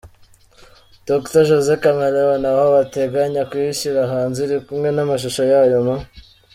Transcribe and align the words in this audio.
Dr 1.09 1.41
José 1.49 1.73
Chameleon 1.83 2.43
aho 2.51 2.65
bateganya 2.75 3.41
kuyishyira 3.49 4.01
hanze 4.13 4.39
iri 4.45 4.57
kumwe 4.65 4.89
namashusho 4.91 5.41
yayo 5.51 5.79
mu. 5.85 5.95